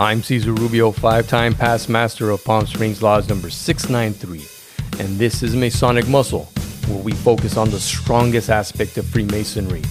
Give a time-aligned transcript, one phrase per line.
[0.00, 4.46] I'm Cesar Rubio, five time past master of Palm Springs Lodge number 693,
[4.98, 6.44] and this is Masonic Muscle,
[6.88, 9.82] where we focus on the strongest aspect of Freemasonry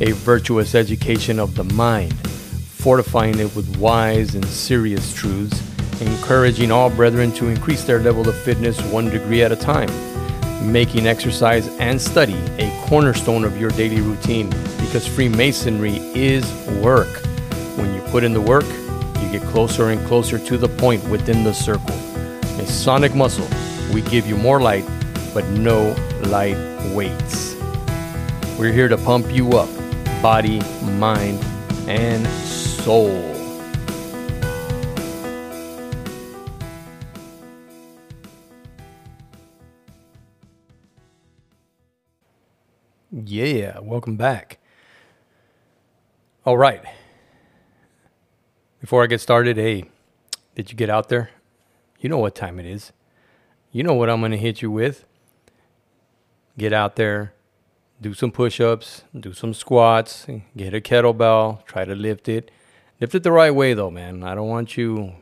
[0.00, 5.62] a virtuous education of the mind, fortifying it with wise and serious truths,
[6.00, 9.90] encouraging all brethren to increase their level of fitness one degree at a time,
[10.72, 16.50] making exercise and study a cornerstone of your daily routine because Freemasonry is
[16.82, 17.22] work.
[17.76, 18.64] When you put in the work,
[19.22, 21.96] you get closer and closer to the point within the circle.
[22.56, 23.48] Masonic muscle,
[23.92, 24.84] we give you more light,
[25.32, 25.94] but no
[26.24, 26.56] light
[26.94, 27.54] weights.
[28.58, 29.68] We're here to pump you up,
[30.20, 31.42] body, mind,
[31.88, 33.34] and soul.
[43.10, 44.58] Yeah, welcome back.
[46.44, 46.82] All right.
[48.80, 49.86] Before I get started, hey,
[50.54, 51.30] did you get out there?
[51.98, 52.92] You know what time it is.
[53.72, 55.04] You know what I'm going to hit you with.
[56.56, 57.32] Get out there,
[58.00, 62.52] do some push ups, do some squats, get a kettlebell, try to lift it.
[63.00, 64.22] Lift it the right way, though, man.
[64.22, 65.12] I don't want you,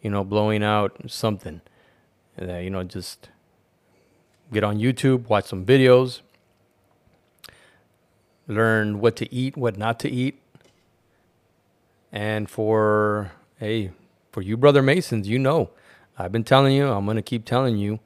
[0.00, 1.62] you know, blowing out something.
[2.40, 3.28] Uh, you know, just
[4.52, 6.20] get on YouTube, watch some videos,
[8.46, 10.40] learn what to eat, what not to eat.
[12.14, 13.90] And for, hey,
[14.30, 15.70] for you, Brother Masons, you know,
[16.16, 17.98] I've been telling you, I'm going to keep telling you,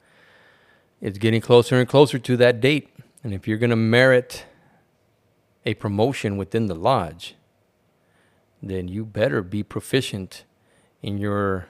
[1.03, 2.89] it's getting closer and closer to that date.
[3.23, 4.47] And if you're going to merit
[5.67, 7.35] a promotion within the lodge,
[8.63, 10.45] then you better be proficient
[11.03, 11.69] in your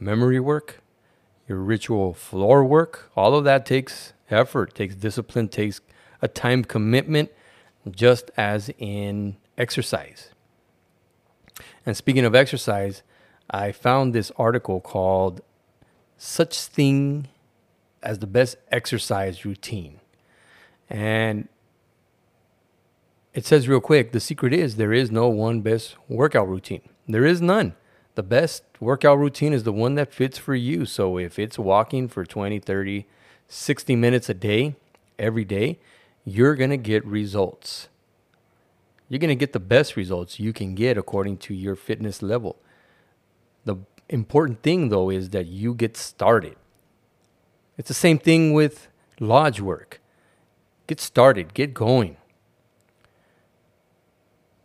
[0.00, 0.82] memory work,
[1.46, 3.12] your ritual floor work.
[3.14, 5.80] All of that takes effort, takes discipline, takes
[6.20, 7.30] a time commitment,
[7.88, 10.32] just as in exercise.
[11.88, 13.02] And speaking of exercise,
[13.48, 15.40] I found this article called
[16.18, 17.28] Such Thing
[18.02, 19.98] as the Best Exercise Routine.
[20.90, 21.48] And
[23.32, 26.82] it says real quick the secret is there is no one best workout routine.
[27.08, 27.74] There is none.
[28.16, 30.84] The best workout routine is the one that fits for you.
[30.84, 33.06] So if it's walking for 20, 30,
[33.48, 34.76] 60 minutes a day,
[35.18, 35.78] every day,
[36.26, 37.88] you're going to get results.
[39.08, 42.60] You're going to get the best results you can get according to your fitness level.
[43.64, 43.76] The
[44.08, 46.56] important thing, though, is that you get started.
[47.76, 48.88] It's the same thing with
[49.20, 50.00] lodge work.
[50.86, 52.16] Get started, get going.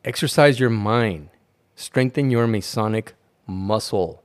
[0.03, 1.29] Exercise your mind,
[1.75, 3.13] strengthen your Masonic
[3.47, 4.23] muscle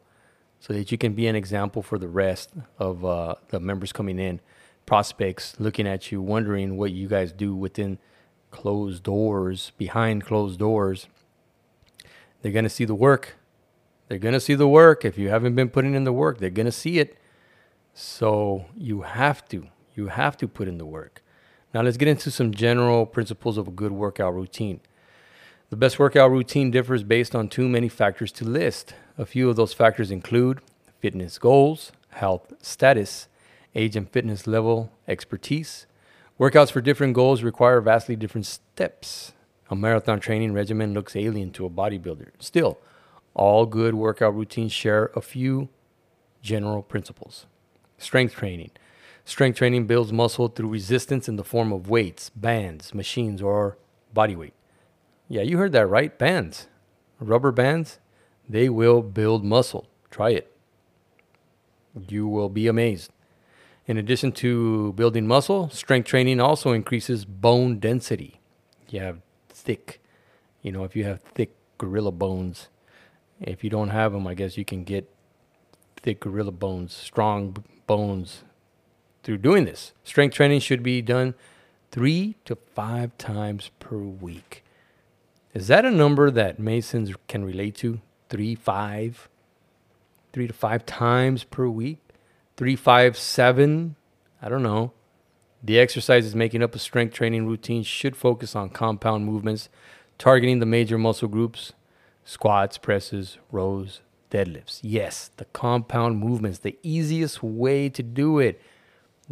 [0.61, 4.19] so that you can be an example for the rest of uh, the members coming
[4.19, 4.41] in,
[4.87, 7.99] prospects looking at you, wondering what you guys do within
[8.51, 11.07] closed doors, behind closed doors.
[12.43, 13.37] They're going to see the work.
[14.09, 15.05] They're going to see the work.
[15.05, 17.19] If you haven't been putting in the work, they're going to see it.
[17.95, 19.69] So you have to.
[19.95, 21.23] You have to put in the work.
[21.75, 24.81] Now let's get into some general principles of a good workout routine.
[25.71, 28.95] The best workout routine differs based on too many factors to list.
[29.19, 30.61] A few of those factors include
[31.01, 33.29] fitness goals, health status,
[33.75, 35.87] age and fitness level, expertise.
[36.39, 39.33] Workouts for different goals require vastly different steps.
[39.71, 42.29] A marathon training regimen looks alien to a bodybuilder.
[42.39, 42.79] Still,
[43.35, 45.69] all good workout routines share a few
[46.41, 47.47] general principles.
[47.99, 48.71] Strength training.
[49.25, 53.77] Strength training builds muscle through resistance in the form of weights, bands, machines, or
[54.15, 54.55] body weight.
[55.29, 56.17] Yeah, you heard that right.
[56.17, 56.69] Bands,
[57.19, 57.99] rubber bands,
[58.49, 59.89] they will build muscle.
[60.09, 60.57] Try it.
[62.09, 63.11] You will be amazed.
[63.89, 68.39] In addition to building muscle, strength training also increases bone density.
[68.91, 70.03] You have thick,
[70.61, 72.69] you know, if you have thick gorilla bones,
[73.41, 75.11] if you don't have them, I guess you can get
[75.97, 78.45] thick gorilla bones, strong bones
[79.23, 79.95] through doing this.
[80.05, 81.33] Strength training should be done
[81.91, 84.65] three to five times per week.
[85.55, 88.03] Is that a number that Masons can relate to?
[88.29, 89.31] Three, five,
[90.35, 92.01] three to five times per week?
[92.59, 93.95] Three, five, seven?
[94.43, 94.91] I don't know.
[95.63, 99.69] The exercises making up a strength training routine should focus on compound movements,
[100.19, 101.73] targeting the major muscle groups
[102.25, 104.01] squats, presses, rows,
[104.33, 104.81] deadlifts.
[104.83, 108.61] Yes, the compound movements, the easiest way to do it.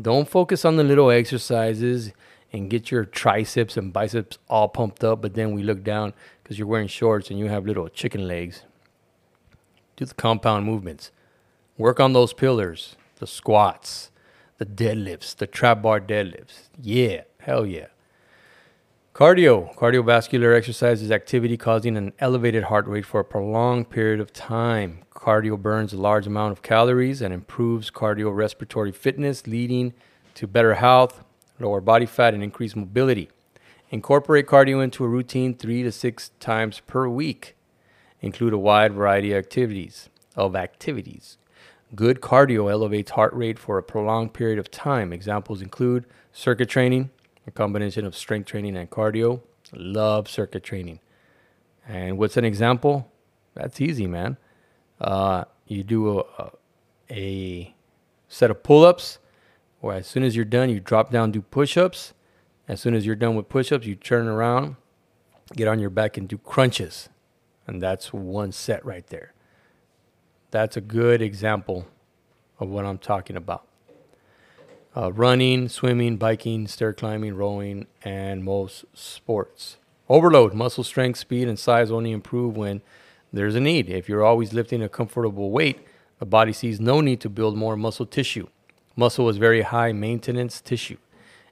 [0.01, 2.13] Don't focus on the little exercises
[2.53, 6.15] and get your triceps and biceps all pumped up, but then we look down
[6.45, 8.63] because you're wearing shorts and you have little chicken legs.
[9.97, 11.11] Do the compound movements.
[11.77, 14.11] Work on those pillars, the squats,
[14.59, 16.69] the deadlifts, the trap bar deadlifts.
[16.81, 17.87] Yeah, hell yeah.
[19.17, 19.75] Cardio.
[19.77, 25.05] Cardiovascular exercise is activity causing an elevated heart rate for a prolonged period of time.
[25.15, 29.95] Cardio burns a large amount of calories and improves cardiorespiratory fitness, leading
[30.35, 31.25] to better health,
[31.59, 33.31] lower body fat, and increased mobility.
[33.89, 37.57] Incorporate cardio into a routine three to six times per week.
[38.21, 40.11] Include a wide variety of activities.
[40.35, 41.39] Of activities.
[41.95, 45.13] Good cardio elevates heart rate for a prolonged period of time.
[45.13, 47.11] Examples include circuit training,
[47.47, 49.41] a combination of strength training and cardio.
[49.73, 51.01] Love circuit training.
[51.87, 53.11] And what's an example?
[53.55, 54.37] That's easy, man.
[55.01, 56.51] Uh, you do a,
[57.11, 57.75] a
[58.29, 59.19] set of pull ups,
[59.81, 62.15] or as soon as you're done, you drop down, do push ups.
[62.67, 64.75] As soon as you're done with push ups, you turn around,
[65.55, 67.09] get on your back, and do crunches.
[67.67, 69.33] And that's one set right there.
[70.51, 71.87] That's a good example
[72.59, 73.67] of what I'm talking about
[74.97, 79.77] uh, running, swimming, biking, stair climbing, rowing, and most sports.
[80.09, 82.81] Overload, muscle strength, speed, and size only improve when
[83.33, 83.91] there's a need.
[83.91, 85.87] If you're always lifting a comfortable weight,
[86.19, 88.47] the body sees no need to build more muscle tissue.
[88.95, 90.97] Muscle is very high maintenance tissue.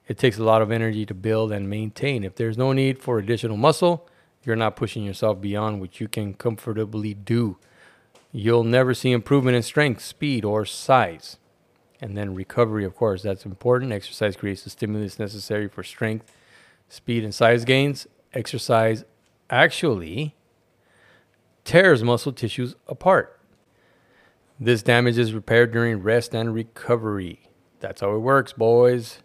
[0.07, 2.23] It takes a lot of energy to build and maintain.
[2.23, 4.07] If there's no need for additional muscle,
[4.43, 7.57] you're not pushing yourself beyond what you can comfortably do.
[8.37, 11.37] You'll never see improvement in strength, speed, or size.
[12.01, 13.93] And then recovery, of course, that's important.
[13.93, 16.29] Exercise creates the stimulus necessary for strength,
[16.89, 18.07] speed, and size gains.
[18.33, 19.05] Exercise
[19.49, 20.35] actually
[21.63, 23.39] tears muscle tissues apart.
[24.59, 27.39] This damage is repaired during rest and recovery.
[27.79, 29.19] That's how it works, boys.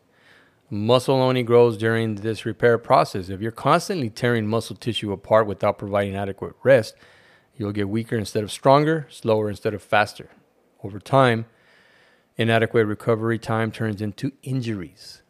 [0.71, 3.29] Muscle only grows during this repair process.
[3.29, 6.95] If you're constantly tearing muscle tissue apart without providing adequate rest,
[7.61, 10.31] you'll get weaker instead of stronger, slower instead of faster.
[10.83, 11.45] Over time,
[12.41, 15.21] Inadequate recovery time turns into injuries.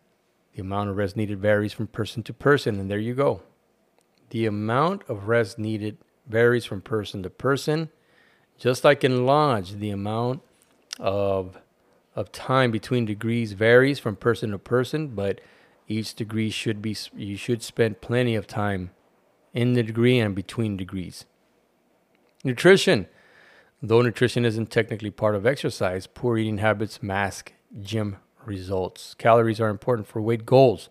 [0.54, 3.42] The amount of rest needed varies from person to person, and there you go.
[4.28, 5.98] The amount of rest needed
[6.28, 7.88] varies from person to person.
[8.56, 10.42] Just like in Lodge, the amount
[11.00, 11.58] of,
[12.14, 15.40] of time between degrees varies from person to person, but
[15.88, 18.92] each degree should be, you should spend plenty of time
[19.52, 21.24] in the degree and between degrees.
[22.42, 23.06] Nutrition.
[23.82, 29.14] Though nutrition isn't technically part of exercise, poor eating habits mask gym results.
[29.14, 30.88] Calories are important for weight goals.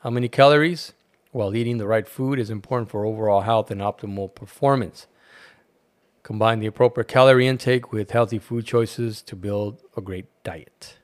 [0.00, 0.92] How many calories?
[1.32, 5.06] While eating the right food is important for overall health and optimal performance.
[6.22, 10.98] Combine the appropriate calorie intake with healthy food choices to build a great diet.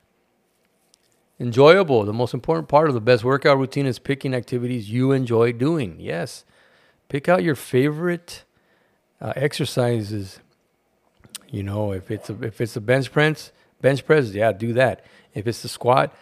[1.39, 2.05] Enjoyable.
[2.05, 5.97] The most important part of the best workout routine is picking activities you enjoy doing.
[5.99, 6.45] Yes.
[7.09, 8.43] Pick out your favorite
[9.21, 10.39] uh, exercises
[11.51, 13.51] you know, if it's a, if it's a bench press,
[13.81, 15.03] bench press, yeah, do that.
[15.33, 16.13] If it's the squat,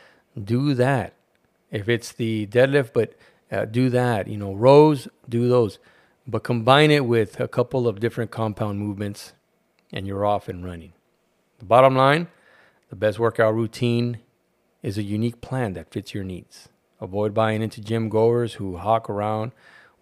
[0.42, 1.14] do that.
[1.72, 3.14] If it's the deadlift, but
[3.52, 4.28] uh, do that.
[4.28, 5.80] You know, rows, do those,
[6.26, 9.34] but combine it with a couple of different compound movements,
[9.92, 10.94] and you're off and running.
[11.60, 12.28] The bottom line,
[12.90, 14.20] the best workout routine
[14.82, 16.70] is a unique plan that fits your needs.
[17.02, 19.52] Avoid buying into gym goers who hawk around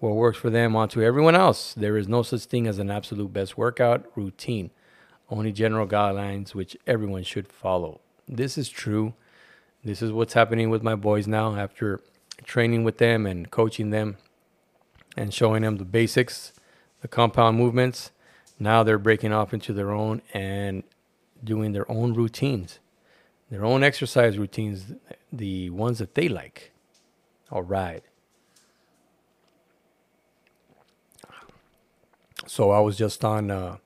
[0.06, 1.74] what works for them onto everyone else.
[1.74, 4.72] There is no such thing as an absolute best workout routine
[5.30, 8.00] only general guidelines which everyone should follow.
[8.28, 9.14] This is true.
[9.84, 12.02] This is what's happening with my boys now after
[12.44, 14.18] training with them and coaching them
[15.18, 16.54] and showing them the basics,
[17.02, 18.12] the compound movements.
[18.60, 20.84] Now they're breaking off into their own and
[21.44, 22.80] doing their own routines,
[23.50, 24.94] their own exercise routines,
[25.32, 26.72] the ones that they like.
[27.52, 28.04] All right.
[32.48, 33.78] So I was just on uh,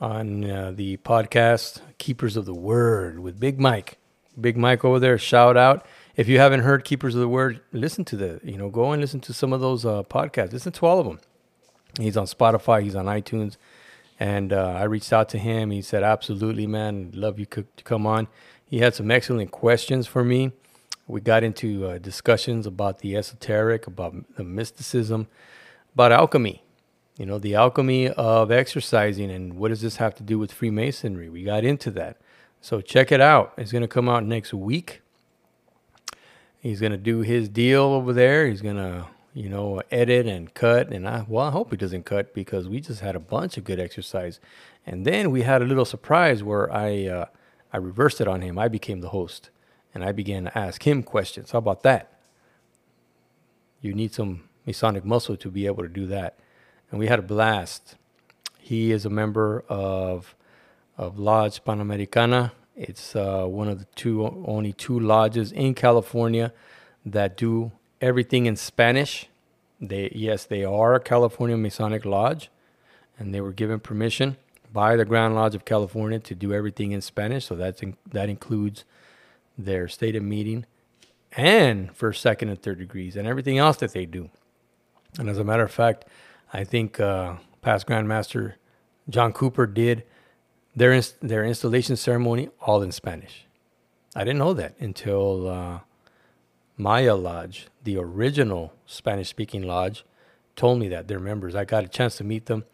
[0.00, 3.98] on uh, the podcast Keepers of the Word with Big Mike.
[4.40, 5.86] Big Mike over there, shout out.
[6.16, 9.00] If you haven't heard Keepers of the Word, listen to the, you know, go and
[9.00, 10.52] listen to some of those uh, podcasts.
[10.52, 11.20] Listen to all of them.
[11.98, 13.56] He's on Spotify, he's on iTunes.
[14.20, 15.70] And uh, I reached out to him.
[15.70, 17.12] He said, Absolutely, man.
[17.14, 18.26] Love you to come on.
[18.66, 20.52] He had some excellent questions for me.
[21.06, 25.28] We got into uh, discussions about the esoteric, about the mysticism,
[25.94, 26.62] about alchemy
[27.18, 31.28] you know, the alchemy of exercising and what does this have to do with Freemasonry?
[31.28, 32.16] We got into that.
[32.60, 33.52] So check it out.
[33.58, 35.02] It's going to come out next week.
[36.60, 38.46] He's going to do his deal over there.
[38.46, 40.92] He's going to, you know, edit and cut.
[40.92, 43.64] And I, well, I hope he doesn't cut because we just had a bunch of
[43.64, 44.38] good exercise.
[44.86, 47.26] And then we had a little surprise where I, uh,
[47.72, 48.58] I reversed it on him.
[48.60, 49.50] I became the host
[49.92, 51.50] and I began to ask him questions.
[51.50, 52.12] How about that?
[53.80, 56.38] You need some Masonic muscle to be able to do that
[56.90, 57.96] and we had a blast.
[58.58, 60.34] He is a member of
[60.96, 62.52] of Lodge Panamericana.
[62.76, 66.52] It's uh, one of the two only two lodges in California
[67.06, 69.26] that do everything in Spanish.
[69.80, 72.50] They yes, they are a California Masonic Lodge,
[73.18, 74.36] and they were given permission
[74.72, 77.46] by the Grand Lodge of California to do everything in Spanish.
[77.46, 78.84] So that's in, that includes
[79.56, 80.66] their stated meeting
[81.32, 84.30] and first, second, and third degrees, and everything else that they do.
[85.18, 86.04] And as a matter of fact,
[86.52, 88.54] I think uh, past Grandmaster
[89.08, 90.04] John Cooper did
[90.74, 93.46] their their installation ceremony all in Spanish.
[94.14, 95.80] I didn't know that until uh,
[96.76, 100.04] Maya Lodge, the original Spanish speaking lodge,
[100.56, 101.54] told me that their members.
[101.54, 102.64] I got a chance to meet them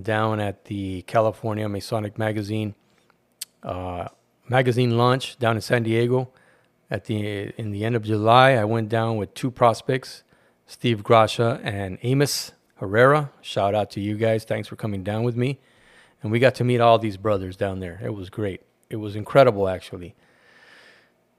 [0.00, 2.74] down at the California Masonic Magazine
[3.62, 4.08] uh,
[4.48, 6.30] magazine launch down in San Diego.
[6.90, 10.24] At the in the end of July, I went down with two prospects,
[10.66, 13.30] Steve Gracia and Amos Herrera.
[13.42, 14.44] Shout out to you guys.
[14.44, 15.60] Thanks for coming down with me.
[16.22, 18.00] And we got to meet all these brothers down there.
[18.02, 18.62] It was great.
[18.88, 20.14] It was incredible, actually.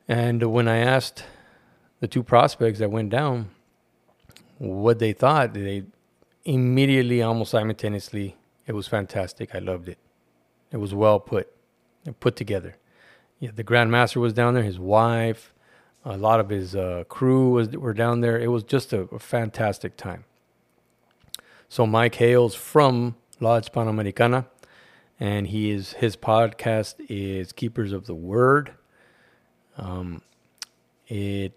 [0.07, 1.25] And when I asked
[1.99, 3.49] the two prospects that went down
[4.59, 5.83] what they thought, they
[6.45, 9.55] immediately, almost simultaneously, it was fantastic.
[9.55, 9.97] I loved it.
[10.71, 11.51] It was well put,
[12.19, 12.75] put together.
[13.39, 14.63] Yeah, the Grand Master was down there.
[14.63, 15.55] His wife,
[16.05, 18.39] a lot of his uh, crew was were down there.
[18.39, 20.25] It was just a, a fantastic time.
[21.71, 24.45] So Mike hails from Lodge Panamericana,
[25.21, 28.73] and he is his podcast is Keepers of the Word.
[29.77, 30.21] Um,
[31.07, 31.53] it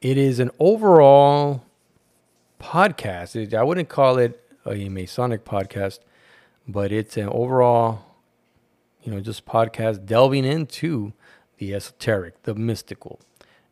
[0.00, 1.64] it is an overall
[2.60, 3.34] podcast.
[3.34, 5.98] It, I wouldn't call it a Masonic podcast,
[6.68, 8.04] but it's an overall,
[9.02, 11.14] you know, just podcast delving into
[11.58, 13.18] the esoteric, the mystical,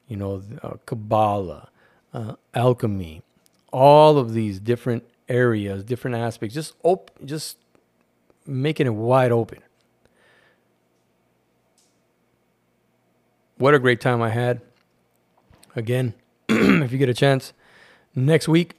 [0.09, 1.69] you know, uh, Kabbalah,
[2.13, 3.23] uh, alchemy,
[3.73, 7.57] all of these different areas, different aspects, just op- just
[8.47, 9.61] making it wide open.
[13.57, 14.61] What a great time I had.
[15.77, 16.15] Again,
[16.49, 17.53] if you get a chance,
[18.15, 18.75] next week,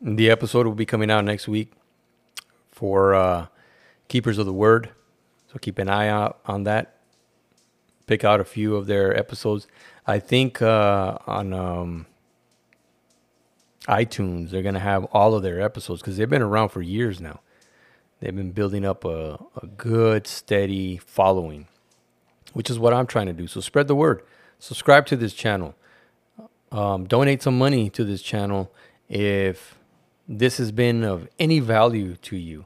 [0.00, 1.72] the episode will be coming out next week
[2.70, 3.46] for uh,
[4.08, 4.90] Keepers of the Word.
[5.50, 6.96] So keep an eye out on that.
[8.06, 9.66] Pick out a few of their episodes.
[10.06, 12.06] I think uh, on um,
[13.88, 17.20] iTunes, they're going to have all of their episodes because they've been around for years
[17.20, 17.40] now.
[18.20, 21.66] They've been building up a, a good, steady following,
[22.52, 23.46] which is what I'm trying to do.
[23.46, 24.22] So spread the word.
[24.58, 25.74] Subscribe to this channel.
[26.72, 28.72] Um, donate some money to this channel
[29.08, 29.78] if
[30.26, 32.64] this has been of any value to you.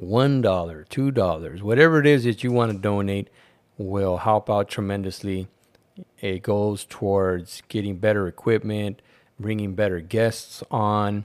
[0.00, 3.28] $1, $2, whatever it is that you want to donate
[3.78, 5.48] will help out tremendously.
[6.20, 9.02] It goes towards getting better equipment,
[9.38, 11.24] bringing better guests on,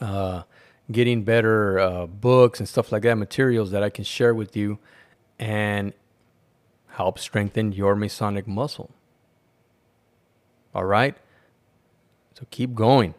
[0.00, 0.42] uh,
[0.90, 4.78] getting better uh, books and stuff like that, materials that I can share with you
[5.38, 5.92] and
[6.88, 8.90] help strengthen your Masonic muscle.
[10.74, 11.16] All right?
[12.38, 13.14] So keep going.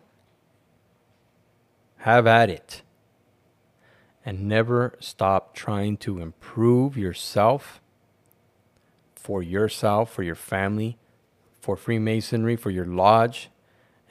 [1.97, 2.81] Have at it.
[4.25, 7.81] And never stop trying to improve yourself
[9.15, 10.97] for yourself, for your family,
[11.61, 13.49] for Freemasonry, for your lodge,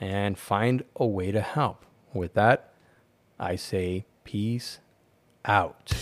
[0.01, 1.85] and find a way to help.
[2.13, 2.73] With that,
[3.39, 4.79] I say peace
[5.45, 5.93] out.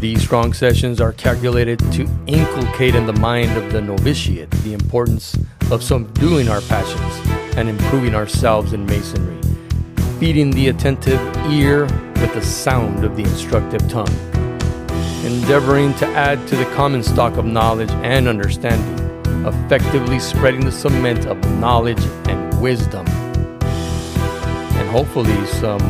[0.00, 5.36] These strong sessions are calculated to inculcate in the mind of the novitiate the importance
[5.70, 9.38] of subduing our passions and improving ourselves in masonry,
[10.18, 14.08] feeding the attentive ear with the sound of the instructive tongue,
[15.24, 19.09] endeavoring to add to the common stock of knowledge and understanding,
[19.46, 25.80] effectively spreading the cement of knowledge and wisdom, and hopefully some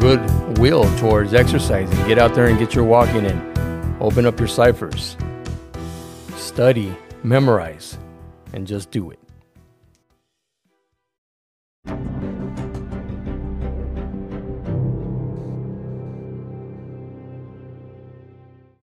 [0.00, 0.20] good
[0.58, 1.96] will towards exercising.
[2.06, 3.96] Get out there and get your walking in.
[4.00, 5.16] Open up your ciphers.
[6.36, 7.98] Study, memorize,
[8.52, 9.18] and just do it.